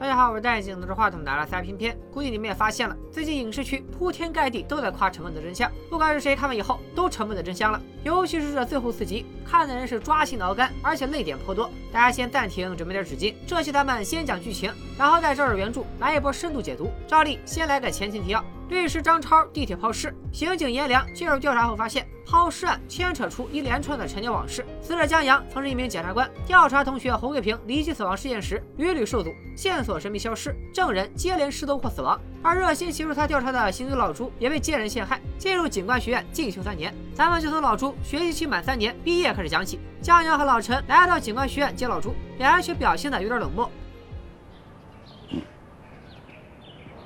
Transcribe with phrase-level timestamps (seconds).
[0.00, 7.82] 大家好，我是戴眼镜拿着话筒的阿拉斯偏偏，估计你们也发现了，最近影视区铺天盖地都在夸《沉闷的真相》，不管是谁看完以后都沉闷的真相了。
[8.04, 11.68] 尤其是这最后四集，看的人是抓心挠肝，而且泪点颇多。
[11.92, 13.34] 大家先暂停，准备点纸巾。
[13.44, 16.92] 这期咱们先讲剧情，然后再照着原著来一波深度解读。
[17.08, 18.44] 照例先来个前情提要。
[18.68, 24.64] 律师张超地铁抛尸，刑警阎良介入调查后发现，抛尸案牵扯出一连串的陈年往事。
[24.82, 32.20] 死者江阳曾是一名检察官，调查同学洪桂平离奇死亡事件时屡屡受阻，线索神秘消失，证人接连失踪或死亡。
[32.42, 36.94] 而热心协助他调查的刑警老朱也被奸人陷害，进入警官学院进修三年。
[37.14, 39.80] 咱们就从老朱学习期满三年毕业开始讲起。
[40.02, 43.70] 江阳和老陈来到警官学院接老朱，两人却表现的有点冷漠。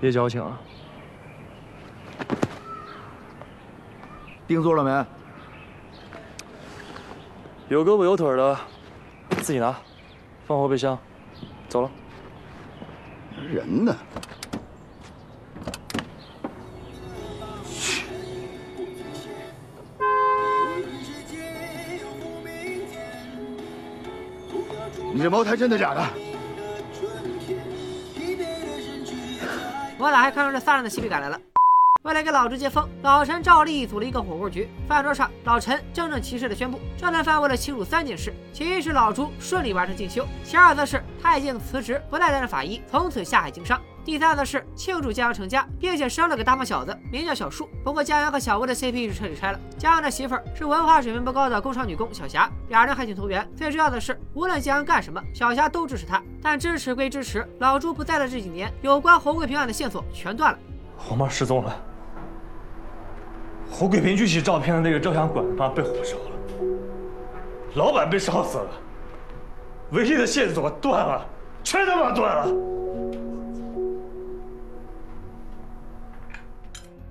[0.01, 0.61] 别矫情啊！
[4.47, 5.07] 定座了没？
[7.69, 8.59] 有胳膊有腿的，
[9.41, 9.75] 自己拿，
[10.47, 10.99] 放后备箱。
[11.69, 11.91] 走了。
[13.51, 13.97] 人呢？
[25.15, 26.05] 你这茅台真的假的？
[29.99, 31.41] 我咋还看出这仨人的喜笔感来了？
[32.03, 34.69] 为了给老朱接风，老陈照例组了一个火锅局。
[34.89, 47.69] 饭桌上，老陈郑重其事地宣布，这顿饭为了庆祝三件事：其一是老朱顺利完成进修；其二则是他已经辞职，不再担任法医，从此下海经商；第三则是庆祝江阳成家，并且生了个大胖小子，名叫小树。
[47.85, 49.61] 不过江阳和小薇的 CP 是彻底拆了。
[49.79, 53.49] 江阳的媳妇儿是文化水平不高的工厂女工小霞，俩人还挺投缘。
[53.57, 56.21] 最重要的是，无论江阳干什么，小霞都支持他。
[56.43, 60.59] 但支持归支持，老朱不在的这几年，有关侯贵平案的线索全断了。
[61.09, 61.81] 我妈失踪了。
[63.73, 66.31] 胡桂平举起照片的那个照相馆吧被火烧了，
[67.75, 68.69] 老板被烧死了，
[69.93, 71.27] 唯一的线索断了，
[71.65, 72.55] 全他妈断了。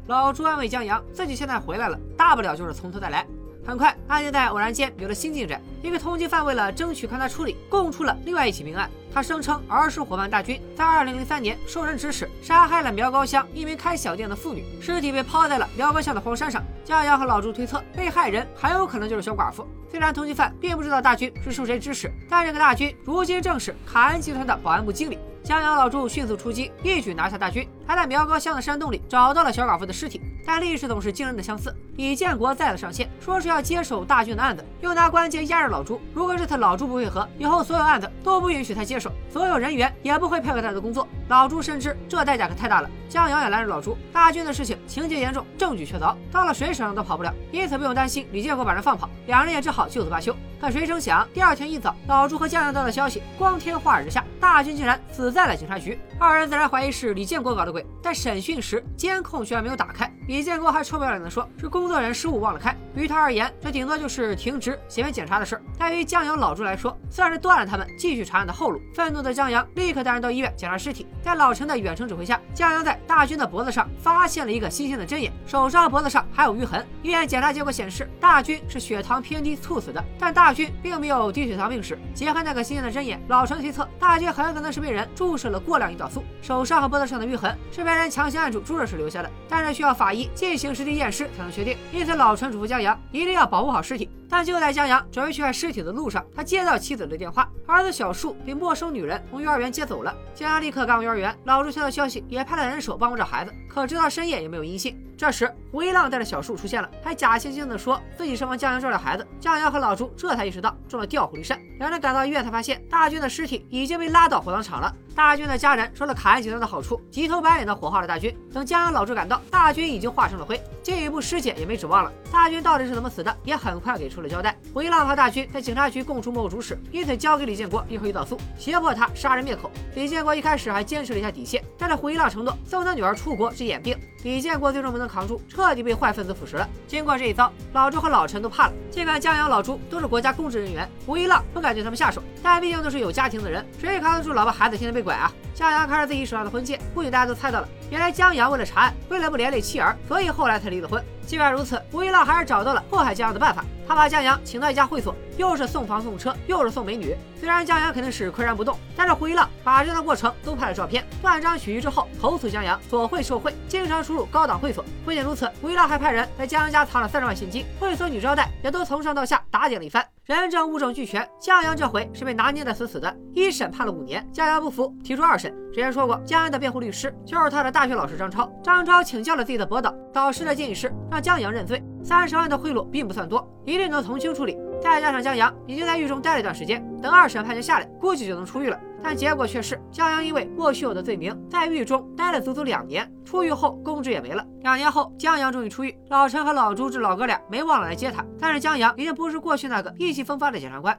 [0.07, 3.25] 老朱安慰江阳，自己现在回来了，大不了就是从头再来。
[3.63, 5.61] 很快，案件在偶然间有了新进展。
[5.83, 8.89] 一个通缉犯为了争取看他处理，供出了另外一起命案。
[9.13, 16.63] 他声称儿时伙伴大军在2003年受人指使杀害了苗高乡一名开小店的妇女，尸体被抛在了苗高乡的荒山上。
[16.83, 19.67] 江阳和老朱推测，被害人很有可能就是小寡妇。
[19.89, 25.19] 虽然通缉犯并不知道大军是受谁指使，但这个大军如今正是卡恩集团的保安部经理。
[25.43, 30.21] 江阳老朱迅速出击，一举拿下大军，还在苗高乡的山洞里找到了小寡妇的尸体。
[30.45, 31.73] 但历史总是惊人的相似。
[31.97, 35.99] 李建国再次上线，说是要接手大军的案子，又拿关键压着老朱。
[36.13, 41.07] 如果这次老朱不配合，以后所有案子都不允许他接手，所有人员也不会配合他的工作。
[41.31, 42.89] 老朱深知这代价可太大了。
[43.07, 49.09] 江阳也拦着老朱，大军的事情情节严重，证据确凿，到了谁手上都跑不了，因此不用担心李建国把人放跑。
[49.27, 50.35] 两人也只好就此罢休。
[50.59, 55.97] 可谁成想，第二天一早，老朱和江阳得到消息，光天化日之下，大军竟然死在了警察局。
[56.19, 60.13] 二人自然怀疑是李建国搞的鬼，但审讯时监控居然没有打开。
[60.27, 62.75] 李建国还臭不要脸的说，是工作人员失误忘了开。
[62.95, 65.61] 于他而言，这顶多就是停职、写完检查的事儿。
[65.77, 68.81] 但于江阳老朱来说，算是断了他们继续查案的后路。
[68.93, 76.85] 愤怒的江阳立刻带人到医院检查尸体，在老陈的远程指挥下，江阳在大军的脖子上发现了一个新鲜的针眼，手上脖子上还有淤痕。
[77.01, 81.97] 医院检查结果显示，大军是血糖偏低猝死的，但大军并没有低血糖病史。
[82.13, 86.23] 结合那个新鲜的针眼，老陈推测，大军很可能是被人注射了过量胰岛素。
[86.41, 91.77] 手上和脖子上的淤痕是被人强行按住注射时留下的，但是需要法医进行尸体验尸才能确定。
[91.91, 92.80] 因此，老陈嘱咐江
[93.11, 94.09] 一定要保护好尸体。
[94.31, 100.15] 但就在江阳准备去看尸体的路上，他接到妻子的电话，儿子小树被陌生女人从幼儿园接走了。
[100.33, 104.97] 江阳立刻赶往幼儿园，老朱听到消息也派了人手帮忙找孩子，可直到深夜也没有音信。
[105.17, 109.27] 这时，胡一浪带着小树出现了，还假惺惺地说自己是帮江阳照料孩子。
[109.39, 111.59] 江阳和老朱这才意识到中了调虎离山。
[111.77, 114.91] 两人赶到医院，才发现大军的尸体已经被拉到火葬场了。
[115.13, 118.35] 大军的家人说了卡恩集团的好处，急头白脸的火化了大军。
[118.51, 122.11] 等江阳、老朱赶到，大军已经化成了灰，进一步尸检也没指望了。
[122.31, 124.57] 大军到底是怎么死的，也很快给出了交代。
[124.73, 129.69] 胡一浪和大军在警察局供出幕后主使，因此交给李建国一盒胰岛素，胁迫他杀人灭口。
[129.95, 133.97] 李建国一开始还坚持了一下底线，但是胡一浪承诺送他女儿出国治眼病。
[134.23, 136.69] 李建国最终没能扛住，彻底被坏分子腐蚀了。
[136.87, 138.73] 经过这一遭，老朱和老陈都怕了。
[138.91, 145.31] 尽管江阳、老朱都是国家公职人员，胡一浪不敢对他们下手，但毕竟都是有家庭的人，谁扛得住老婆孩子天天被拐啊？
[145.55, 151.03] 江阳看着自己手上的婚戒，估计大家都猜到了，原来江阳为了查案，为了不连累妻儿，所以后来才离了婚。
[151.27, 153.65] 尽管如此，吴一浪还是找到了迫害江阳的办法。
[153.85, 157.15] 他把江阳请到一家会所，又是送房送车，又是送美女。
[157.39, 164.85] 虽然江阳肯定是岿然不动，但是胡一浪把这段过程都拍了照片，断章取义之后投诉江阳索贿受贿，经常出入高档会所。
[165.03, 173.15] 不仅如此，胡一浪还派人在江阳家藏了三十万现金，会所女招待也都从上到下打点了一番，人证物证俱全，江阳这回是被拿捏的死死的。
[173.33, 175.51] 一审判了五年，江阳不服，提出二审。
[175.73, 178.47] 之前说过，江阳的辩护律师就是他的大学老师张超。
[178.61, 184.57] 张超请教了自己的博导，导师的建议是让江阳认罪，三十万的贿赂并不算多，一定能从轻处理。
[184.81, 188.77] 再加上江阳已经在狱中待了一段时间，等二审判决下来，估计就能出狱了。
[189.03, 193.09] 但结果却是江阳因为莫须有的罪名，在狱中待了足足两年。
[193.23, 194.45] 出狱后，公职也没了。
[194.61, 198.25] 两年后，江阳终于出狱，老陈和老朱这老哥俩没忘了来接他。
[198.39, 200.95] 但是江阳已经不是过去那个意气风发的检察官。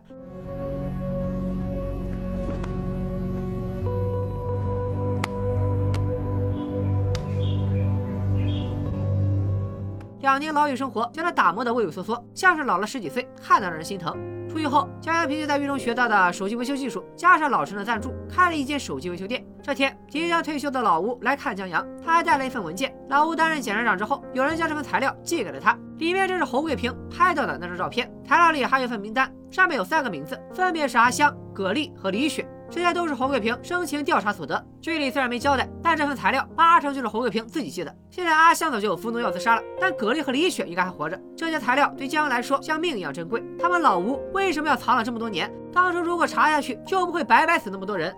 [10.22, 14.16] 两年牢狱生活将他打磨得畏畏缩缩，像是老了十几岁，看得让人心疼。
[14.48, 19.44] 出狱后，江阳凭借在狱中学到的手机维修技术，加上老陈的赞助，开了一间手机维修店。
[19.60, 22.94] 这天，即将退休的老吴来看江阳，他还带了一份文件。
[23.08, 28.08] 老吴担任检察长之后，有人将这份材料寄给了他，里面正是侯桂平拍到的那张照片。
[28.24, 32.46] 材料里还有一份名单，上面有三个名字，分别是阿香、葛丽和李雪。
[32.74, 37.94] 这些都是侯桂平生前调查所得，剧里虽然没交代，但这份材料八成就是侯桂平自己寄的。
[38.08, 41.20] 现在阿香早就有服农药自杀了，但葛丽和李雪应该还活着。
[41.36, 43.42] 这些材料对江阳来说像命一样珍贵。
[43.60, 45.52] 他们老吴为什么要藏了这么多年？
[45.70, 48.10] 当初如果查下去，就不会白白死那么多人。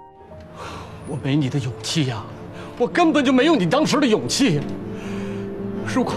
[1.09, 2.23] 我没你的勇气呀，
[2.79, 4.61] 我根本就没有你当时的勇气。
[5.85, 6.15] 如果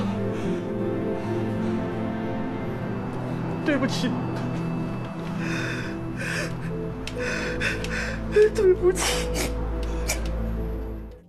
[3.66, 4.12] 对不起。
[8.56, 9.52] 对不起。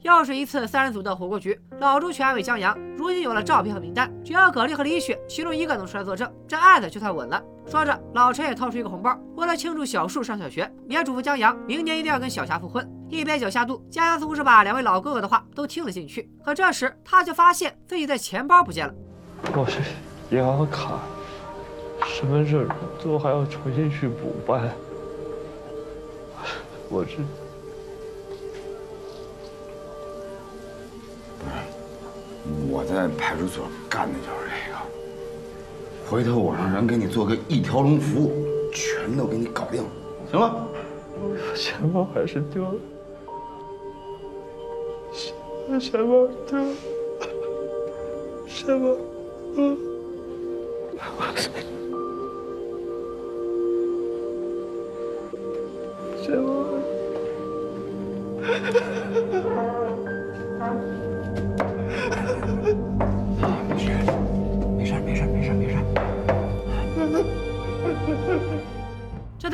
[0.03, 7.43] 又是一次三人组的火锅局，老朱却安慰江阳，如今有了照片和名单，只要葛丽和李雪其中一个能出来作证，这案子就算稳了。
[7.67, 12.89] 说着，老陈也掏出一个红包，为了庆祝小树上小学，也嘱咐江阳明年一定要跟小霞复婚。
[13.11, 16.31] 一边酒下肚，江阳似乎是把两位老哥哥的话都听了进去。
[16.43, 18.95] 可这时，他却发现自己的钱包不见了。
[19.55, 19.81] 我是
[20.35, 21.01] 银行卡、
[22.07, 22.67] 身份证
[23.03, 24.71] 都还要重新去补办。
[26.91, 27.19] 我是，
[31.39, 31.51] 不是，
[32.71, 34.79] 我在派出所干的就是这个。
[36.09, 38.33] 回头我让人给你做个一条龙服务，
[38.73, 39.85] 全都给你搞定，
[40.31, 40.67] 行吗？
[41.55, 42.75] 钱包还是丢了，
[45.79, 46.75] 钱包丢了，
[48.47, 48.97] 钱包，
[49.57, 49.77] 嗯，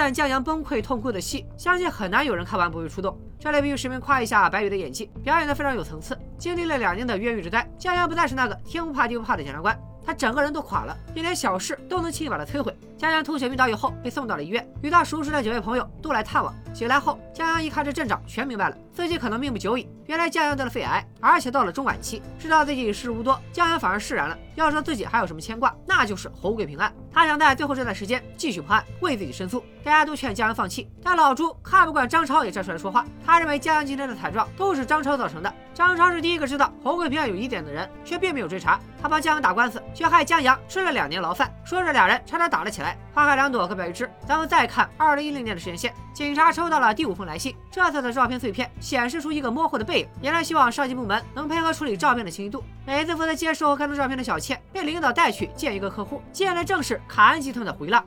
[0.05, 3.19] 段江阳崩溃痛哭的戏，相信很难有人看完不会触动。
[3.39, 6.15] 这里必须实名夸一下白宇的演技，表演的非常有层次。
[6.37, 9.75] 经历了两年的越狱之灾，江阳不再是那个天不怕地不怕的检察官。
[10.05, 12.77] 他整个人都垮了，一点小事都能轻易把他摧毁。
[12.97, 16.55] 江阳吐血晕倒以后，被送到了医院，与他熟识的几位朋友都来探望。
[16.73, 19.89] 醒来后，江阳一看这阵仗，全明白了，自己可能命不久矣。
[20.07, 24.39] 原来江阳得了肺癌，而且到了中晚期，知道自己时日无多，江阳反而释然了。
[24.55, 26.93] 要说自己还有什么牵挂，那就是侯贵平案。
[27.13, 29.65] 他想在最后这段时间继续破案，为自己申诉。
[29.83, 35.53] 大家都劝江阳放弃，但老朱看不惯张超也站出来说话，他认为江阳今天的惨状都是张超造成的。
[35.75, 38.79] 张超是第一个知道侯贵平案有疑点的人，却并没有追查。
[39.03, 41.53] 他帮江阳打官司，却害江阳吃了两年牢饭。
[41.65, 42.97] 说着，俩人差点打了起来。
[43.13, 44.09] 花开两朵，各表一枝。
[44.25, 50.09] 咱们再看二零一零年的时间线，警察收到了第五封来信，这次的照片碎片显示出一个模糊的背影。
[50.23, 52.63] 原来希望上级部门能配合处理照片的清晰度。
[52.87, 58.05] 每次负责接收和看中照片的小倩，被领导带去见一个客户，见的正是卡恩集团的回浪。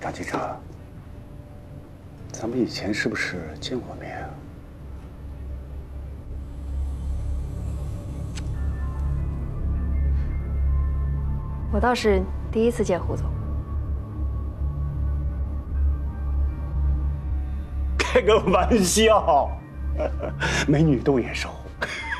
[0.00, 0.56] 张警察，
[2.32, 4.30] 咱们以前是不是见过面啊？
[11.72, 13.26] 我倒是第一次见胡总。
[17.98, 19.50] 开个玩笑，
[20.66, 21.50] 美女都眼熟。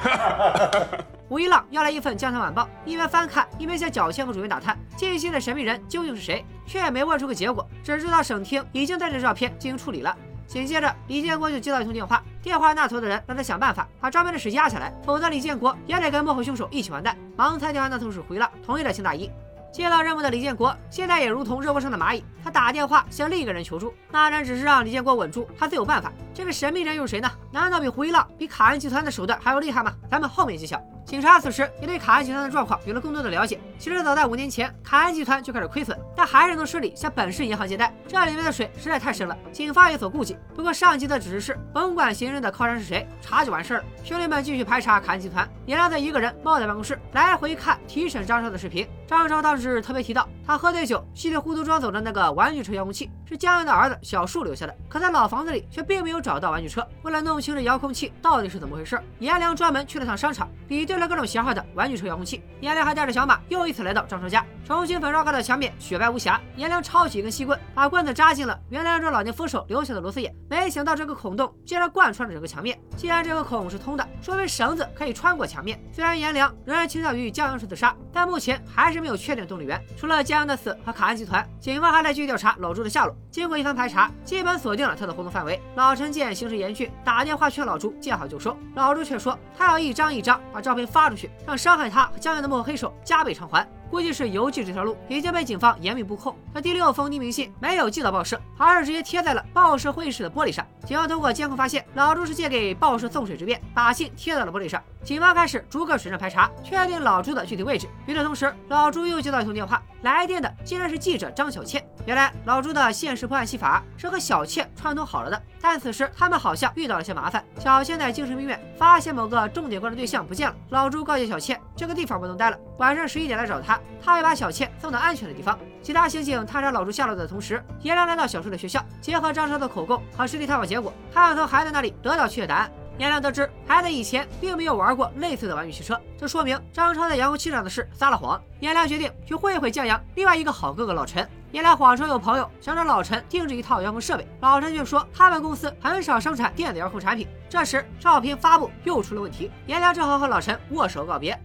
[1.29, 10.17] 吴一浪要来一份《江南晚报》，一边翻看，一边向小倩和主编打探近期的神秘人究竟是谁，却也没问出个结果，只知道省厅已经带着照片进行处理了。
[10.47, 17.19] 紧接着，李建国就接到一通电话，电话那头的人让他想办法把照片的事压下来，否则李建国也得跟幕后凶手一起完蛋。
[17.35, 19.29] 忙猜电话那头是回了，同意了请大一。
[19.73, 26.13] 接到任务的李建国现在也如同热锅上的蚂蚁，他打电话向另一个人求助，那人只是让李建国稳住，他自有办法。
[26.33, 27.29] 这个神秘人又是谁呢？
[27.51, 29.93] 难道比胡一浪、比卡恩集团的手段还要厉害吗？
[30.09, 30.81] 咱们后面揭晓。
[31.07, 33.61] 警察此时也对卡恩集团的状况有了更多的了解。
[33.79, 37.95] 其实早在五年前，卡恩集团就开始亏损，但还是能顺利向本市银行借贷。
[38.09, 40.37] 这里面的水实在太深了，警方有所顾忌。
[40.53, 43.85] 不过上级的指示是，甭管嫌疑人的靠山是谁，查就完事儿了。
[44.03, 45.49] 兄弟们继续排查卡恩集团。
[45.65, 48.87] 也让在一个人猫在办公室来回看提审张超的视频。
[49.05, 56.87] 张超当时特别提到，他喝醉酒稀里糊涂装走的那个玩具车遥控器是江阳的儿子小树留下的，可在老房子里却并没有找到玩具车。
[57.03, 62.43] 为了弄清这遥控器到底是怎么回事，颜良专门去了趟商场，比对了各种型号的玩具车遥控器。
[62.61, 66.41] 颜良还带着小马又一次来到张超家，重新粉刷过的墙面雪白无瑕。
[66.57, 72.79] 颜良抄起一根细棍，把棍子扎进了原来这老年扶手留下的螺丝眼，没想到这个孔洞竟然贯穿了整个墙面。
[72.97, 75.79] 既然这个孔是通的，说明绳子可以穿过墙面。
[75.93, 79.81] 虽然颜良仍然倾向于江阳式自杀，但目前还是没有确定动力源。
[79.97, 83.15] 除了江阳的死和卡恩集团，警方还在继续调查老朱的下落。
[83.31, 85.61] 经过一番排查，基本锁定了他的活动范围。
[85.75, 93.67] 老陈见形势严峻，打电话劝老朱见好就收，老朱却说他要一张一张把照片发出去，让伤害他和江源的幕后黑手加倍偿还。
[93.91, 96.37] 估计是邮寄这条路已经被警方严密布控。
[96.53, 100.67] 可第六封匿名信没有寄到报社，而是直接贴在了报社会议室的玻璃上。
[100.85, 104.83] 警方通过监控发现，老朱是借给报社送水之便，把信贴到了玻璃上。
[105.03, 107.89] 警方开始逐个水证排查，确定老朱的具体位置。
[108.07, 111.85] 与此同时，老朱又接到一通电话，来电的竟然是记者张小倩。
[112.07, 117.45] 原来老朱的现实破案戏法是和小倩串通好了的，但此时他们好像遇到了些麻烦。
[117.59, 125.59] 小倩在精神病院发现某个重点关注对象不见了，老朱告诫小倩这个地方不能待了，晚上十一点来找他，他会把小倩送到安全的地方。
[125.83, 132.71] 其他刑警探查老朱下落的同时，颜良来到小树的学校，结合张超的口供和实地探访结果，他想从孩子那里得到确切答案。
[132.99, 138.43] 颜良得知孩子以前并没有玩过类似的玩具汽车，这说明张超在遥控器上的事撒了谎。
[138.61, 141.29] 颜良决定去会会江阳另外一个好哥哥老陈。
[141.53, 147.29] 颜良谎称有朋友想找老陈定制一套遥控设备，老陈却说他们公司很少生产电子遥控产品。
[147.51, 151.39] 这时照片发布又出了问题，颜良只好和老陈握手告别。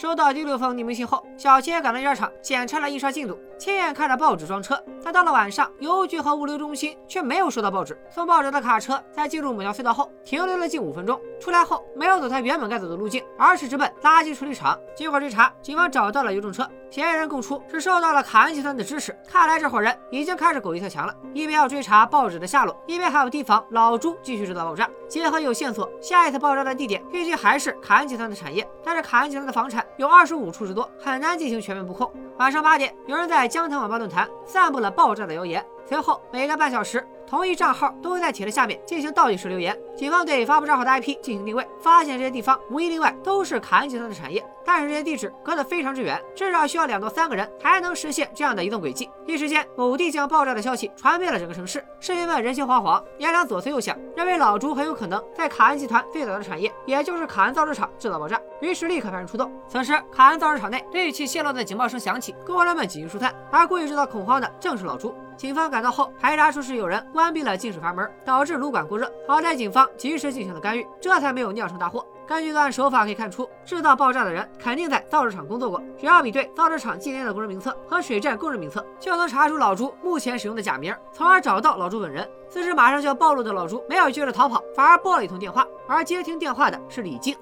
[0.00, 4.82] 收到第六封匿名信后，小千赶到印刷厂检查了印刷进度，亲眼看着报纸装车。
[5.04, 7.98] 但到了晚上，邮局和物流中心却没有收到报纸。
[8.08, 14.78] 送报纸的卡车在进入某条隧道后停留了近五分钟，出来后没有走他原本该走的路径，而是直奔垃圾处理厂。
[14.94, 19.14] 经过追查，警方找到了邮政车，嫌疑人供出是受到了卡恩集团的支持。
[19.28, 24.88] 看来这伙人已经开始狗急跳墙了，一边要追查报纸的下落，一边还要提防老朱继续制造爆炸。
[25.08, 29.84] 结合有线索，下一次爆炸的地点预计还是卡恩集团的产业，但是卡恩集团的房产。
[29.96, 32.10] 有二十五处之多，很难进行全面布控。
[32.38, 35.62] 晚上八点，有人在江滩网吧论坛散布了爆炸的谣言。
[35.84, 39.78] 随后每隔半小时，同一账号都会在帖子下面进行倒计时留言。
[39.96, 49.08] 警方对发布账号的 IP 进行定位，发现这些地方无一例外都是卡恩集团的产业，但是这些地址隔得非常之远，至少需要两到三个人才能实现这样的移动轨迹。
[49.26, 53.00] 一时间，某地将爆炸的消息传遍了整个城市，市民们人心惶惶。
[53.18, 59.52] 颜良左思右想，认为老朱很有可能在卡恩集团最早的产业，也就是卡恩造纸厂制造爆炸，于是立刻派人出动。
[59.68, 65.14] 此时，卡恩造纸厂内氯气泄漏的警报声响起，工人们紧急疏散，而故意制造恐慌的正是老朱。
[65.40, 69.10] 警方赶到后，排查出是有人关闭了进水阀门，导致炉管过热。
[69.26, 72.06] 好在警方及时进行了干预，这才没有酿成大祸。
[72.26, 75.82] 根据作案手法可以看出，制造爆炸的人肯定在造纸厂工作过。
[75.98, 82.28] 只要比对造纸厂今年的工人名册和水站工人名册，就能查出老朱目前使用的假名，从而找到老朱本人。
[82.50, 87.34] 此时马上就要暴露的老朱没有急着逃跑，反而拨了一通电话，而接听电话的是李静。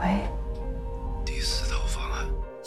[0.00, 0.20] 喂。
[1.26, 1.89] 第四套方案。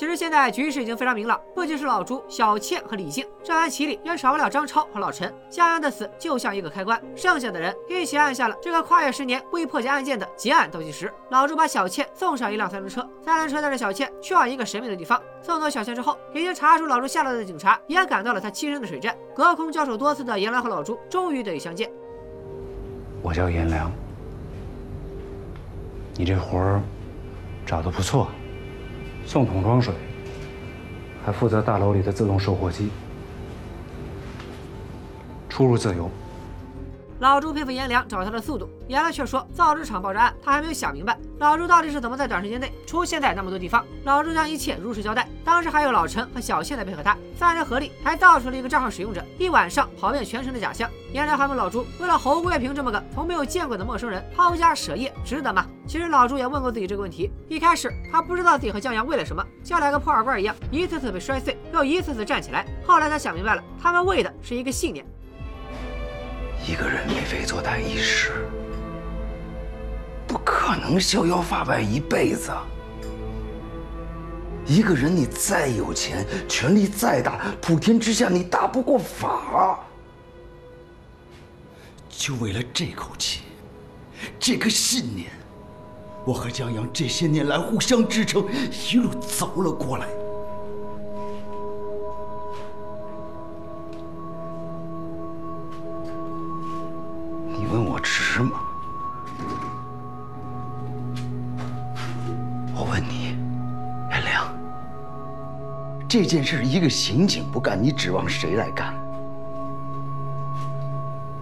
[0.04, 5.34] 其实现在局势已经非常明朗，不仅是老朱、小倩和李静，这盘棋里也少不了张超和老陈。
[5.50, 11.10] 江阳的死就像一个开关，剩下的人一起按下了这个跨越十年未破解案件的结案倒计时。
[11.30, 15.18] 老朱把小倩送上一辆三轮车，三轮车带着小倩去往一个神秘的地方。
[15.42, 19.16] 送走小倩之后，已经查出老朱下落的警察也赶到了他栖身的水镇。
[19.34, 21.90] 隔空交手多次的颜良和老朱终于得以相见。
[23.22, 23.90] 我叫颜良，
[26.18, 26.82] 你这活儿
[27.66, 28.28] 找的不错，
[29.26, 29.94] 送桶装水，
[31.26, 32.90] 还负责大楼里的自动售货机，
[35.50, 36.10] 出入自由。
[37.24, 43.82] 老朱佩服颜良找他的速度，颜良却说造纸厂爆炸案他还没有想明白，老朱到底是怎么在短时间内出现在那么多地方。
[44.04, 50.90] 老朱将一切如实交代，当时还有老陈和小谢在配合他，三人合力还造出了一个账号使用者，一晚上跑遍全城的假象。
[51.14, 55.66] 颜良还问老朱，为了侯贵平这么个从没有见过的陌生人抛家舍业，值得吗？
[55.88, 62.66] 其实老朱也问过自己这个问题，一开始他不知道自己和江阳为了什么，像两个破耳罐一样，一次次被摔碎，又一次次站起来。
[62.86, 65.06] 后来他想明白了，他们为的是一个信念。
[66.66, 68.48] 一个人为非作歹一时，
[70.26, 72.52] 不可能逍遥法外一辈子。
[74.66, 79.78] 一个人你再有钱，权力再大，普天之下你打不过法。
[82.10, 83.42] 就为了这口气，
[84.40, 85.32] 这个信念，
[86.24, 88.48] 我和江阳这些年来互相支撑，
[88.90, 90.08] 一路走了过来。
[106.14, 108.94] 这件事一个刑警不干，你指望谁来干？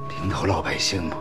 [0.08, 1.18] 平头老百姓吗？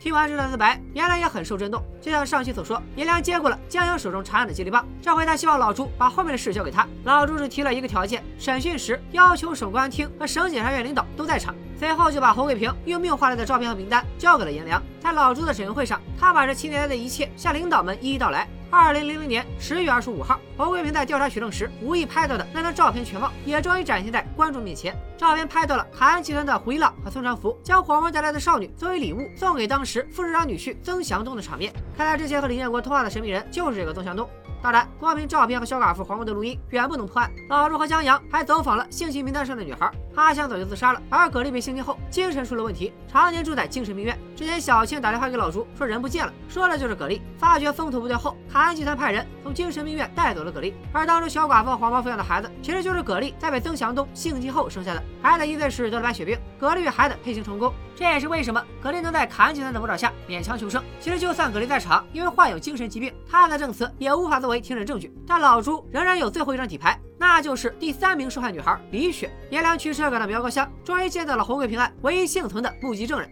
[0.00, 1.84] 听完这段自白，颜良也很受震动。
[2.00, 6.88] 就像上期所说，颜良接过了江阳手中查案的接力棒，这回他希望老朱把后面的事交给他。
[7.04, 11.54] 老朱只提了一个条件：审讯时要求省公安厅和省检察院领导都在场。
[11.78, 14.82] 随后就把侯桂平用命换来的照片和名单交给了颜良。
[15.02, 18.48] 在老朱的审讯会上，他把这七年来的一切向领导们一一道来。
[18.72, 24.96] 二零零零年十月二十五号，黄桂平在调查取证时无意拍到的那张照片全貌，也终于展现在观众面前。
[25.18, 25.84] 照片拍到了。
[25.92, 31.72] 凯安集团的胡一浪和孙传福将黄毛带来的少女作为礼物送给当时副市长女婿曾祥东的场面。
[31.96, 34.28] 看来之前和李建国通话的神秘人就是这个曾祥东。
[34.62, 37.30] 当然，光凭照片和小寡妇黄毛的录音远不能破案。
[37.48, 38.86] 老朱和江阳还走访了。
[38.90, 42.62] 性侵名单上的女孩，阿香早就自杀了，而葛丽被性侵后精神出了。
[42.62, 44.16] 问题，常年住在精神病院。
[44.40, 47.20] 之前小庆打电话给老朱说人不见了，说的就是葛丽。
[47.36, 50.74] 发觉风头不对后，凯恩集团派人从精神病院带走了葛丽。
[50.94, 55.02] 而当初小寡妇黄毛抚养的孩子，其实就是葛丽在被曾祥东性侵后生下的。
[55.20, 60.82] 孩子一岁时得了白血病，葛丽与孩子配型成功，这也是为什么葛丽能在凯恩集团的魔爪下勉强求生。
[61.00, 65.12] 其实就算葛丽在场，因为患有精神疾病，她的证词也无法作为庭审证据。
[65.26, 69.30] 但老朱仍然有最后一张底牌，那就是第三名受害女孩李雪。
[69.50, 73.30] 颜良驱车赶到苗高乡，终于见到了红贵平案唯一幸存的目击证人。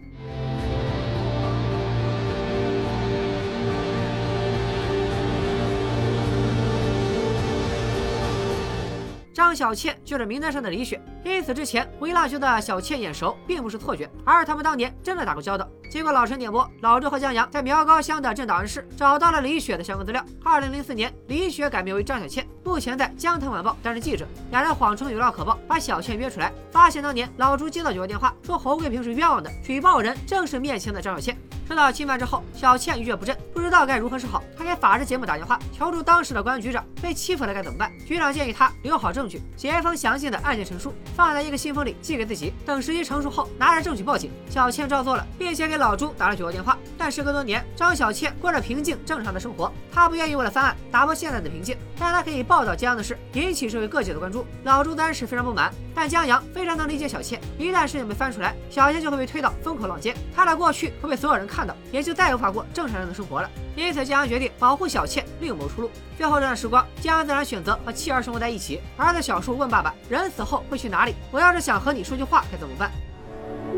[9.39, 15.71] 张小倩就是名单上的李雪，因此之前维拉觉得小倩眼熟，并不是错觉，而是他们当年真的打过交道。
[15.91, 20.23] 经过老陈点拨，老周和江阳在苗高乡的镇档案室找到了李雪的相关资料。
[20.45, 24.27] 二零零四年，李雪改名为张小倩，目前在《江滩晚报》担任记者。
[24.51, 31.37] 两人谎称有料可报，把小倩约出来，发现当年老朱接到九个电话，说侯贵平是冤枉的，举报人正是面前的张小倩。
[31.67, 34.43] 受到侵犯之后，小倩一蹶不振，不知道该如何是好。
[34.57, 37.93] 她给法制节目打电话，求助当时的公安局长，被欺负了该怎么办？
[38.07, 44.31] 局长建议她留好证据，写一封详细的案件陈述，放在一个信封里寄给自己，等时机成熟后拿着证据报警。
[44.49, 46.77] 小倩照做了，并且给给老朱打了九个电话。
[46.99, 49.73] 但时隔多年，张小倩过着平静正常的生活。
[49.93, 54.45] 她不愿意为了翻案打破现在的平静，但她可以报道江阳的事，引起社会各界的关注。
[54.65, 57.41] 老朱当然是非常不满，但江阳非常能理解小倩。
[57.57, 63.49] 一旦事情被翻出来，小倩就会被推到风口浪尖，她的过去会被所有人看到，也就再也无法过正常人的生活了。
[63.77, 65.91] 因此，江阳决定保护小倩，另谋出路。
[66.17, 68.81] 最后这段时光，江阳自然选择和妻儿生活在一起。
[68.97, 71.15] 儿子小树问爸爸：“人死后会去哪里？
[71.31, 72.91] 我要是想和你说句话，该怎么办？”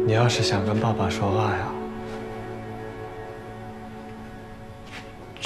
[0.06, 1.66] 你要是想跟爸爸说话呀，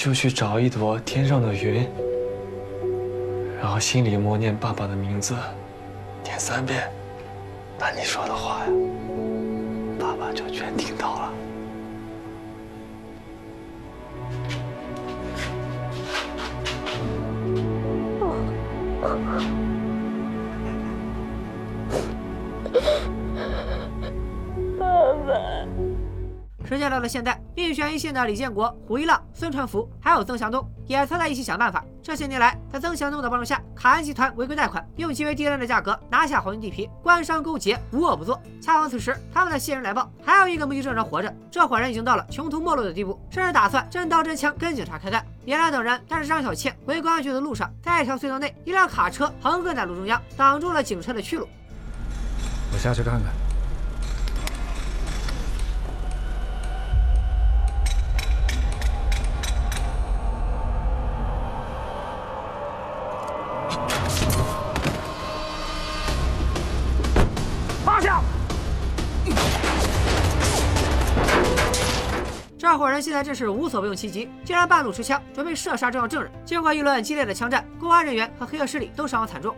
[0.04, 1.88] 就去找一朵天上的云，
[3.58, 5.34] 然后心里默念爸爸的名字，
[6.22, 6.92] 念三遍，
[7.78, 8.66] 那你说的话呀，
[9.98, 11.32] 爸爸就全听到了。
[27.04, 31.84] 到了现在，命悬一线的李建国、胡一浪、孙传福，还有曾祥东，也凑在一起想办法。
[32.02, 38.40] 这些年来，在曾祥东的帮助下，卡安集团违规贷款，用极为低廉的价格拿下黄金地皮，官商勾结，无恶不作。
[38.58, 41.30] 恰逢此时，他们的线人来报，还有一个目击证人活着。
[41.50, 45.22] 这伙人已经到了穷途末路的地步，甚至打算真刀真枪跟警察开干。
[45.44, 51.46] 颜良等人带着张小倩回公安局的路上，在一条隧道内，一辆卡车横亘在路中央，挡住了警车的去路。
[52.72, 53.43] 我下去看看。
[73.14, 76.30] 在真是无所不用其极，竟然半路持枪准备射杀重要证人。
[76.44, 79.54] 经过一轮激烈的枪战，公安人员和黑恶势力都伤亡惨重。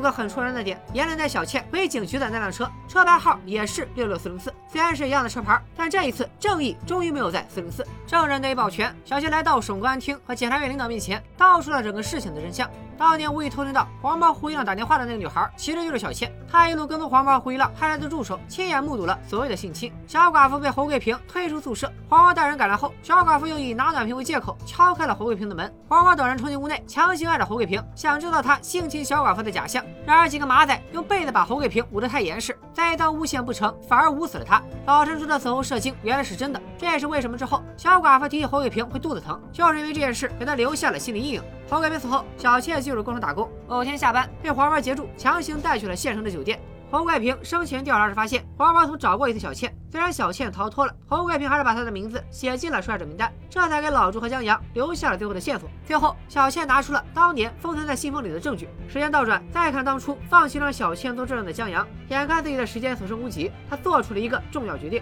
[0.00, 4.50] 有个很戳人的点，言论带小倩回警局的那辆车，车牌号也是六六四零四。
[4.66, 7.86] 虽然是一样的车牌，但这一次正义终于没有在四零四。
[8.06, 12.66] 证人得以保全，小倩来到省公安厅和检察院领导面前，道出了整个事情的真相。
[13.00, 16.30] 当年无意偷听到黄毛胡一浪打电话的那个女孩，其实就是小倩。
[16.46, 19.90] 她一路跟踪黄毛胡一浪派来的助手，亲眼目睹了所谓的性侵。
[20.06, 25.74] 小寡妇被侯桂平推出宿舍，黄毛带人赶来后，小寡妇又以拿暖瓶为借口敲开了侯桂平的门。
[25.88, 29.82] 黄毛等人冲进屋内，强行按着侯桂平，想知道他性侵小寡妇的假象。
[30.04, 34.62] 然而几个马仔用被子把侯桂平捂得太严实，再当诬陷不成，反而捂死了他。
[34.86, 41.42] 老陈说的死后射精原来是真的，这也是为什么之后小寡妇提起侯桂平会肚子疼，就是因为这件事给他留下了心理阴影。
[41.68, 43.48] 侯桂平死后，小妾进入工厂打工。
[43.68, 46.58] 某天下班，被黄毛截住，强行带去了县城的酒店。
[46.90, 55.68] 侯贵平生前调查时发现，黄毛曾找过一次小倩，虽然小倩逃脱了，侯贵平还是把她的名字写进了受害者名单，这才给老朱和江阳留下了最后的线索。
[55.86, 58.68] 最后，小倩拿出了当年封存在信封里的证据。
[58.88, 65.00] 时间倒转，再看当初放弃让小倩做证人的江阳，眼看自己的时间所剩无几，他做出了一个重要决定。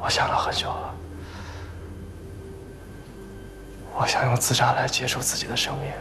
[0.00, 0.94] 我想了很久了，
[3.96, 5.92] 我想用自杀来结束自己的生命。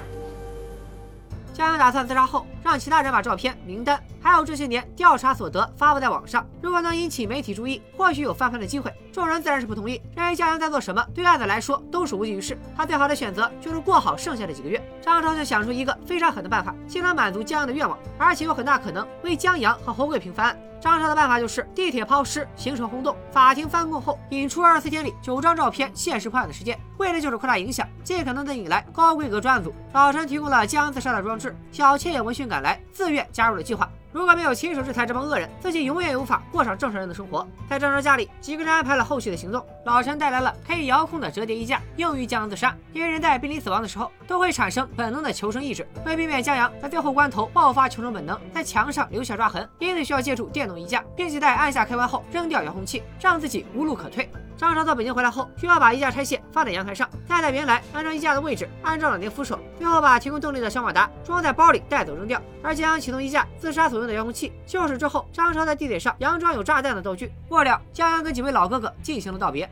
[1.64, 6.46] 江阳打算自杀后，让其他人把照片、名单，还有这些年调查所得发布在网上。
[6.62, 8.94] 如果能引起媒体注意，或许有翻番的机会。
[9.14, 12.60] 众人自然是不同意，认为江阳在做什么，对案子来说都是无济于事。
[12.76, 14.86] 他最好的选择就是过好剩下的几个月。
[15.02, 20.60] 张超就想出一个非常狠的办法，既能满足江阳的愿望，而且有很大可能为江阳和侯贵平翻案。
[20.84, 23.16] 张超的办法就是地铁抛尸，形成轰动。
[23.32, 29.74] 法庭翻供后，引出二十四天里九张照片现实破案的时间，为的就是扩大影响，尽可能的引来高规格专案组。
[29.94, 33.90] 老陈提供了将自杀的装置，小倩也闻讯赶来，自愿加入了计划。
[34.14, 37.46] 如果没有亲手制裁这帮恶人，自己永远也无法过上正常人的生活。
[37.68, 39.66] 在张超家里，几个人安排了后续的行动。
[39.86, 42.76] 老陈带来了可以遥控的折叠衣架，用于江阳自杀。
[42.94, 45.88] 因为人在濒临死亡的时候，都会产生本能的求生意志。
[46.06, 54.30] 为避免江阳在最后关头爆发求生本能，在墙上留下抓痕，因此需要借助电动衣架，并且在按下开关后扔掉遥控器，让自己无路可退。
[54.56, 62.42] 张超到北京回来后，需要把衣架拆卸，放在阳台上，再在原来安装衣架的位置安装了连扶手，最后把提供动力的小马达装在包里带走扔掉。
[62.62, 67.32] 而江阳启动衣架自杀所用的遥控器，就是之后张超在地铁上佯装有炸弹的道具。
[67.50, 69.70] 末了，江阳跟几位老哥哥进行了道别。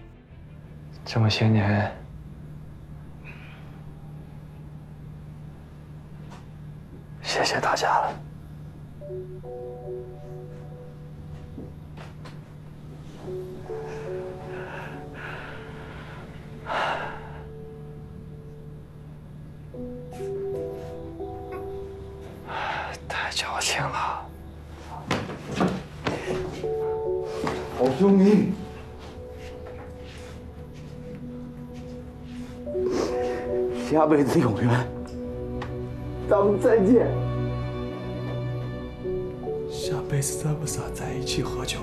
[1.06, 1.96] 这么些年，
[7.22, 8.14] 谢谢大家了。
[23.08, 24.26] 太矫情了，
[27.78, 28.52] 好兄弟，
[33.90, 34.88] 下辈子有缘，
[36.30, 37.08] 咱们再见。
[39.70, 41.80] 下辈子咱们仨在一起喝酒。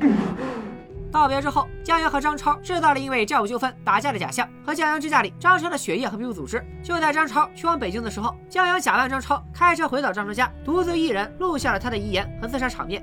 [1.16, 6.62] 告别之后，江阳和张超制造了因为债务纠纷打架的假象，和江阳支架里张超的血液和皮肤组织。
[6.84, 13.02] 就在张超去往北京的时候，江阳假扮张超开车回到张超家，独自一人录下了他的遗言和自杀场面。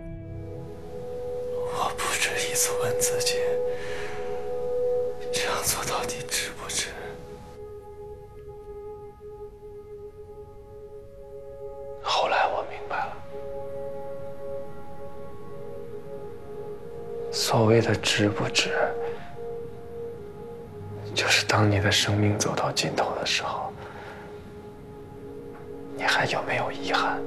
[1.73, 3.33] 我不止一次问自己，
[5.33, 6.62] 这样做到底值不
[17.53, 18.71] 所谓的值不值，
[21.13, 23.71] 就是当你的生命走到尽头的时候，
[25.95, 27.21] 你还有没有遗憾？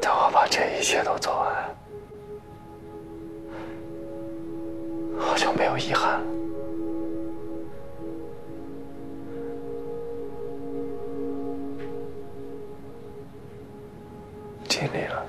[0.00, 1.76] 等我把这一切都做完，
[5.16, 6.41] 我就没有遗憾了。
[14.82, 15.24] 尽力了。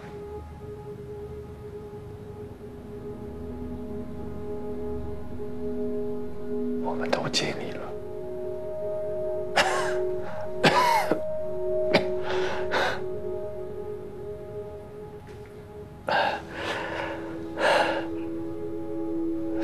[6.84, 7.82] 我们都尽力了。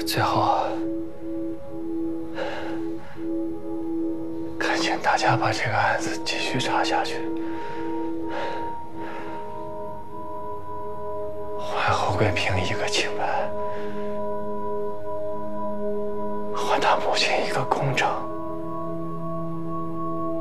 [0.06, 0.68] 最后，
[4.60, 7.16] 恳请大家把这个案子继续查下去，
[12.20, 13.24] 桂平一个清白，
[16.54, 18.10] 还他母亲一个公正，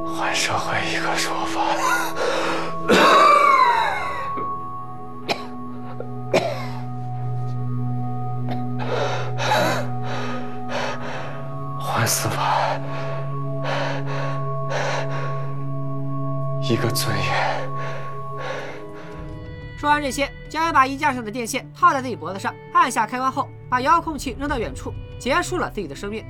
[0.04, 1.62] 还社会一个说法。
[11.78, 12.76] 还司法
[16.60, 17.68] 一个尊严。
[19.78, 26.24] 说完这些，将一把衣架上的电线套在自己脖子上，按下开关后，把遥控器扔到远处，结束了自己的生命。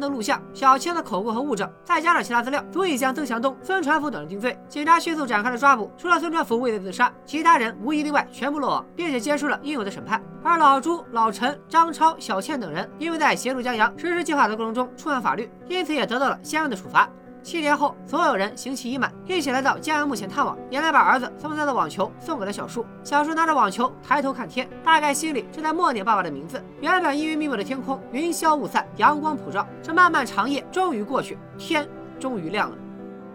[0.00, 4.58] 的录像、小千的口供和物证，再加上其他资料，足以将曾祥东、孙传福等人定罪。
[4.68, 10.22] 警察迅速展开了抓捕，除了孙传福畏罪自杀，其他人无一例外全部落网，并且接受了应有的审判。
[10.42, 17.08] 而老朱、老陈、张超、小倩等人，因为在协助江阳实施计划的过程中触犯法律，因此也得到了相应的处罚。
[17.42, 20.56] 七年后，所有人刑期已满，一起来到江阳墓前探望。
[20.70, 26.62] 严良把儿子送他的网球送给了小树，小树拿着网球抬头看天，大概心里正在默念爸爸的名字。
[26.80, 32.76] 原本阴云密布的天空，云消雾散，阳光普照，这漫漫长夜终于过去，天终于亮了。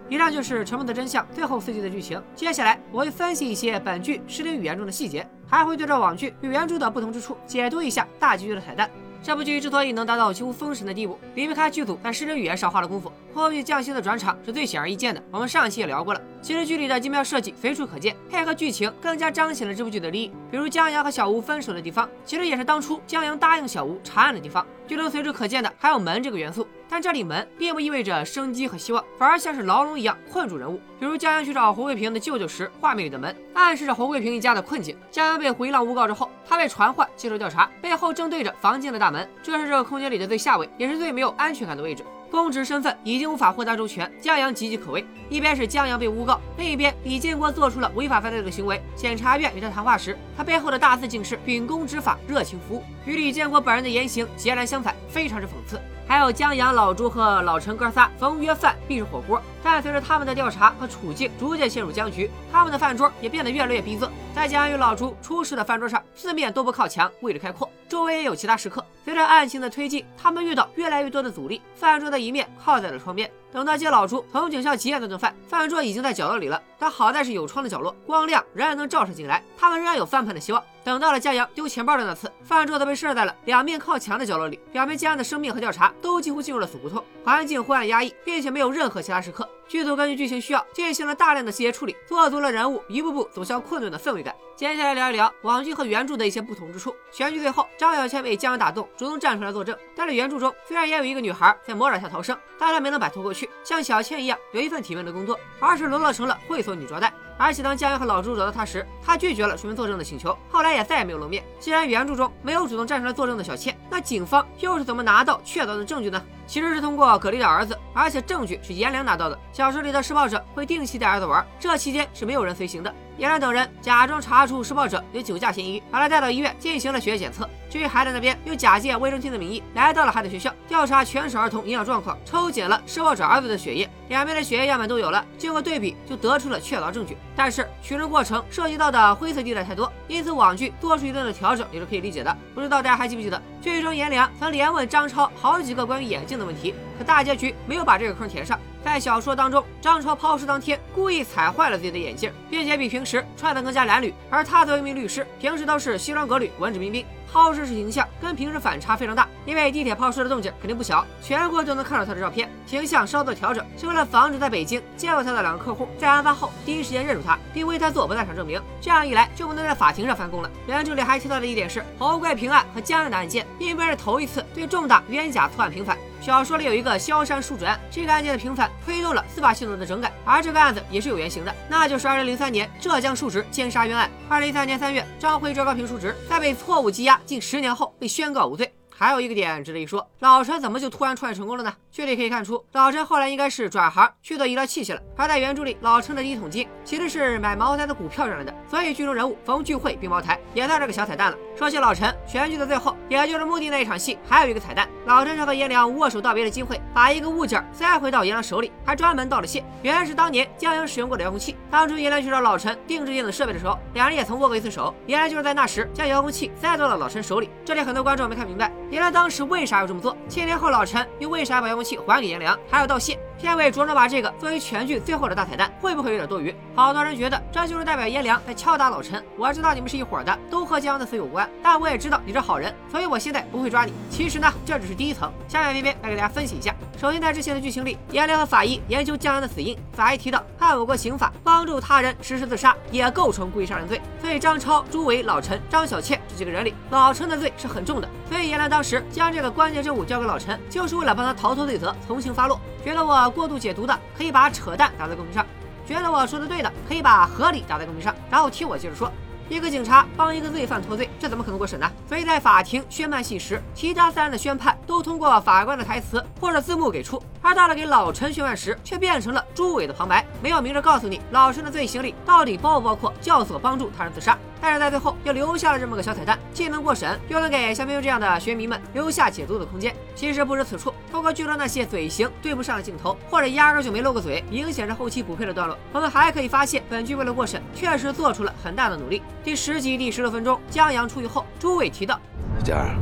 [0.07, 2.21] 以上就是《沉默的真相》最后四集的剧情。
[2.35, 8.87] 接下来我会分析一些本剧视听语言中的细节，还会对照网剧与原著的不同之处，解读一下大结局的彩蛋。
[9.25, 13.11] 这部剧之所以能达到几乎封神的地步，离不开剧组在视听语言上花了功夫。
[13.33, 16.21] 后续匠心的转场是最显而易见的，我们上一期也聊过了。
[16.43, 20.31] 其实剧里的精妙设计随处可见，配合剧情更加彰显了这部剧的利益。
[20.51, 24.63] 比如江阳和小吴分手的地方，其实也是当初江阳答应小吴查案的地方。
[24.87, 30.79] 剧中随处可见的还有门这个元素，但这里门并不意味着生机和希望，反而像是牢笼一样困住人物。
[30.99, 34.95] 比如江阳去找侯桂平的舅舅时，画面里的门暗示着侯桂平一家的困境。
[35.09, 42.03] 江阳被胡一浪诬告之后，他被传唤接受调查，背后正对着房间的大门，这是这个空间里的最下位，也是最没有安全感的位置。
[42.29, 45.05] 公职身份已经无法获得周全，江阳岌岌可危。
[45.29, 48.81] 一边是江阳被诬告，另一边李建国做出了违法犯罪的行为。
[48.95, 55.79] 检察院与他谈话时，他背后的大字警示秉公执法、热情服务，与李建国本人的言行截然相反，非常之讽刺。
[56.07, 64.07] 还有江阳、老朱和老陈哥仨逢约饭必是火锅，但随着他们的调查和处境逐渐陷入僵局，他们的饭桌也变得越来越逼仄。
[64.33, 68.85] 在江阳与老朱出事的饭桌上，四面都不靠墙，位置开阔，周围也有其他食客。
[69.03, 73.29] 随着案情的推进，他们遇到越来越多的阻力，饭桌的一面靠在了窗边。
[73.55, 76.61] 等到接老朱从警校急宴那顿饭，饭桌已经在角落里了。
[76.77, 80.61] 但好在是有窗的角落，光亮仍然能照射进来，他们仍然有翻盘的希望。
[80.83, 89.49] 等到了佳阳丢钱包的那次，饭桌则被设在了两面靠墙的角落里，表明江阳的生命和调查都几乎进入了死胡同，环境昏暗压抑，并且没有任何其他时刻。
[89.67, 94.35] 剧组根据剧情需要进行了大量的细节处理，做足了人物一步步走向困顿的氛围感。
[94.55, 96.95] 接下来聊一聊网剧和原著的一些不同之处。
[97.11, 99.75] 全剧最后，张小倩被江阳打动，主动站出来作证。
[99.95, 107.11] 但是原著中虽然也有一个女孩在魔爪下逃生，但她没能摆脱过去，像小倩一样有一份体面的工作，而是沦落成了会所女招待。
[107.37, 111.43] 而且当江阳和老朱找到她时，她拒绝了出面作证的请求，后来也再也没有露面。
[111.59, 116.23] 既然原著中没有主动站出来作证的小倩，那警方又是怎么拿到确凿的证据呢？
[116.47, 119.39] 其实是通过葛丽的儿子，而且证据是颜良拿到的。
[119.51, 122.93] 小说里的施暴者会定期带儿子玩，这期间是没有人随行的。
[123.17, 127.49] 颜良等人假装查出施暴者有酒驾嫌疑，把他带到医院进行了血液检测。
[127.69, 137.17] 至于孩子那边，又假借卫生厅的名义来到了孩子学校，调查全省儿童营养状况，抽检了施暴者儿子的血液，两边的血液样本都有了，经过对比就得出了确凿证据。
[137.37, 142.37] 但是取证过程涉及到的灰色地带太多，因此网剧做出一定的调整也是可以理解的。
[142.53, 148.59] 不知道大家还记不记得，剧中颜良曾连问张超好几个关于眼镜的问题，可大结局没有把这个坑填上。
[148.83, 154.13] 在小说当中，张超抛尸当天故意踩坏了自己的眼镜，并且比平时穿得更加褴褛。
[154.29, 159.27] 而他作为一名律师，平时都是西装革履、文质彬彬，抛尸时形象跟平时反差非常大。
[159.43, 162.47] 因为地铁抛尸的动静肯定不小，全国都能看到他的照片。
[162.67, 168.61] 形象稍作调整，是为了防止在北京见过他的两个客户在案发后第一时间认出他，并为他做不在场证明。
[168.79, 170.51] 这样一来，就不能在法庭上翻供了。
[170.67, 175.97] 原著里还提到的一点是，侯贵平案和江安的案件，并不是头一次对重大冤假错案平反。
[176.25, 184.09] 小说里有一个萧山叔侄案，这个案件的平反推动了司法系统的整改，而这个案子也是有原型的，那就是二零零三年浙江叔侄奸杀冤案。
[184.27, 188.73] 二零一三年三月，张辉、赵高平叔侄在被错误羁押近十年后被宣告无罪。
[188.89, 191.71] 还有一个点值得一说，老陈怎么就突然创业成功了呢？
[191.95, 195.01] 剧里可以看出，老陈后来应该是转行去做医疗器械了。
[195.15, 201.37] 而在原著里，老陈的第一桶金其实是买茅台的股票赚来的，所以剧中人物冯聚会并茅台也算是个小彩蛋了。
[201.55, 209.63] 说起老陈，全剧的最后，也就是墓地那一场戏，还有一个彩蛋，老陈是和颜良握手道别的机会，把一个物件塞回到颜良手里，还专门道了谢。
[209.81, 211.55] 原来是当年江阳使用过的遥控器。
[211.71, 217.49] 当初颜良去找老陈定制电子设备的时候，两人也曾握过一次手，原来就是在那时将遥控器塞到了老陈手里。
[217.63, 218.69] 这里很多观众没看明白。
[218.91, 220.13] 颜良当时为啥要这么做？
[220.27, 223.19] 七年后老陈又为啥把遥控还给颜良，还要道谢？
[223.37, 226.55] 片尾着重把这个作为全剧最后的大彩蛋，会不会有点多余？
[226.73, 229.23] 好多人觉得这就是代表颜良在敲打老陈。
[229.37, 233.93] 我知道你们是一伙的，都和江阳的死有关，但我也知道你是好人，所以我现在不会抓你。
[234.09, 235.31] 其实呢，这只是第一层。
[235.47, 236.73] 下面偏偏来给大家分析一下。
[236.97, 244.01] 首先，在之前的剧情里，颜良和法医研究江阳的死因，法医提到按我国刑法，帮助他人实施自杀也构成故意杀人罪。
[244.21, 248.07] 所以张超、朱伟、老陈、张小倩这几个人里，老陈的罪是很重的。
[248.29, 252.59] 所以颜良当时将这个关键任务交给老陈，就是为了帮他逃脱罪责，从轻发落。
[252.85, 255.43] 觉得我过度解读的，可以把扯淡打在公屏上；
[255.87, 258.13] 觉得我说的对的，可以把合理打在公屏上。
[258.29, 259.11] 然后听我接着说。
[259.47, 261.91] 一个警察帮一个罪犯脱罪，这怎么可能过审呢？
[262.07, 274.35] 所以在法庭宣判戏时，其他三人的宣判都通过法官的台词或者字幕给出，而到了给老陈宣判时，却变成了朱伟的旁白，没有明着告诉你老陈的罪行里到底包不包括教唆帮助他人自杀。
[274.65, 279.95] 但是在最后又留下了这么个小彩蛋，既能过审，又能给像明这样的学迷们留下解读的空间。
[280.15, 289.21] 其实不止此处，通过剧中那些嘴型对不上的镜头，或者压根就没露过嘴，明显是后期补配的段落，我们还可以发现本剧为了过审，确实做出了很大的努力。
[289.43, 292.19] 第十集第十六分钟，江阳出狱后，朱伟提到
[292.65, 292.95] ：“佳儿，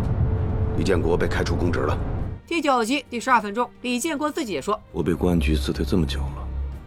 [0.78, 1.98] 李建国被开除公职了。”
[2.46, 6.43] 第九集第十二分钟，李建国自己也说：“我被公安局辞退这么久了。”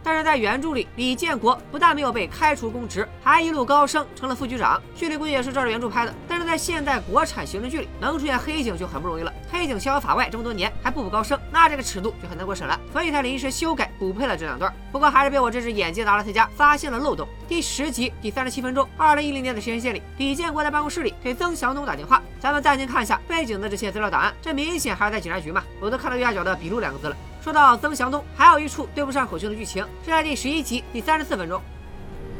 [0.09, 4.81] 但是在原著里，李建国不但没有被开除公职，还一路高升成了副局长。
[4.95, 9.33] 剧里估计也是照着原著拍的，但是在现代国产刑侦剧里，能出现黑警就很不容易了。
[9.51, 12.79] 黑警逍遥法外这么多年还步步高升，那这个尺度就很难过审了。
[12.93, 14.73] 所以才临时修改补配了这两段。
[14.93, 17.27] 不过还是被我这只眼睛的阿拉斯加发现了漏洞。
[17.45, 22.23] 第十集第三十七分钟，二零一零年的时间线里，李建国在办公室里给曾祥东打电话。
[22.39, 25.61] 咱们暂停看一下背景的这些资料档案，这明显还是在警察局嘛？
[25.81, 27.17] 我都看到右下角的笔录两个字了。
[27.47, 31.61] 说到曾祥东，还有一处对不上口型的剧情，是在第十一集第三十四分钟。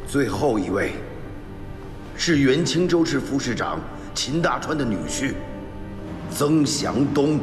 [0.06, 0.96] 最后一位
[2.17, 3.80] 是原青州市副市长
[4.13, 5.34] 秦大川的女婿
[6.30, 7.39] 曾祥东。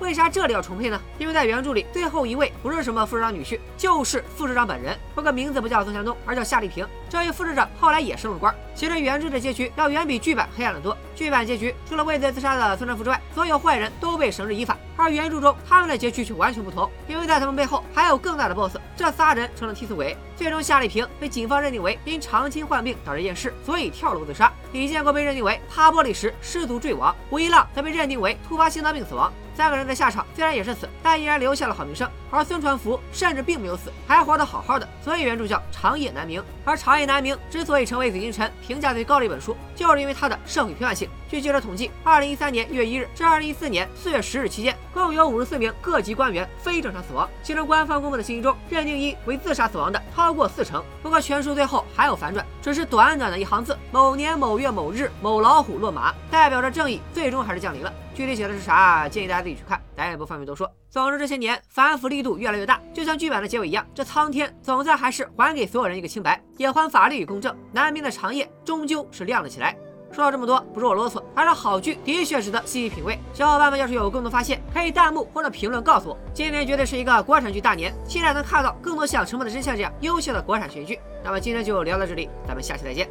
[0.00, 1.00] 为啥这里要重配呢？
[1.18, 4.94] 因为在原著里，最后一位不是什么副市长女婿，就是副市长本人。
[5.14, 6.86] 不过名字不叫曾祥东，而叫夏丽萍。
[7.10, 8.54] 这位副市长后来也升了官。
[8.72, 10.96] 其实原著的结局要远比剧版黑暗的多。
[11.16, 14.78] 剧版结局除了畏罪自杀的孙传福之外，所有坏人都被绳之以法。
[14.96, 18.76] 而原著中他们的结局却完全不同，因为在他们背后还有更大的 BOSS。
[18.96, 20.16] 这仨人成了替死鬼。
[20.36, 24.50] 最终夏丽萍被警方认定为因长期患病导致厌世，所以跳楼自杀。
[24.72, 29.32] 李建国被认定为擦玻璃时失足坠亡，吴一浪则被认定为突发心脏病死亡。
[29.52, 32.08] 三个人的下场虽然也是死，但依然留下了好名声。
[32.30, 36.42] 而孙传福甚至并没有死，还活得好好的，所以原著叫长夜难明。
[36.70, 41.08] 而长夜难明之所以成为紫禁城评价最高的一本书，就是因为它的社会批判性。
[41.28, 50.80] 据记者统计，二零一三年一月一日至二零一四年四月十日期间，共有五十四名各级官员非正常死亡，其中官方公布的信息中认定因为自杀死亡的超过四成。
[51.02, 57.92] 不过全书最后还有反转，只是短短的一行字：某年某月某日，某老虎落马，代表着正义最终还是降临了。
[58.14, 60.66] 具体写的是啥，建议大家自己去看，咱也不方便多说。
[60.88, 69.76] 总之，这些年反腐力度越来越大，就像剧版的结尾一样，这苍天总在还是还给所有人一个清白，也还法律与公正，南明的长夜终究是亮了起来。
[70.10, 73.18] 说了这么多，不是我啰嗦，而是好剧的确值得细细品味。
[73.34, 76.18] 小伙伴们要是有共同发现，可以弹幕或者评论告诉我。
[76.32, 80.98] 今年绝对是一个国产剧大年，期待能看到更多像《沉默的真相》这样优秀的国产悬剧。
[81.22, 83.06] 那么今天就聊到这里，咱们下期再见，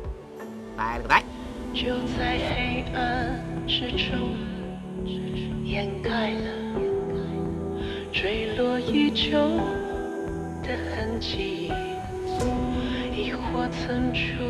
[0.75, 1.23] 拜了个拜。
[1.71, 1.85] 就
[2.17, 4.35] 在黑暗之中
[5.69, 6.49] 掩盖了
[8.11, 9.37] 坠落已久
[10.63, 11.71] 的痕迹，
[13.15, 14.43] 亦或层出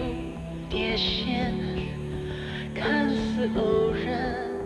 [0.70, 1.54] 跌陷，
[2.74, 4.59] 看似偶然。